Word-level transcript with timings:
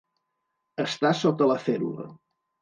Estar 0.83 1.11
sota 1.19 1.51
la 1.53 1.59
fèrula. 1.67 2.09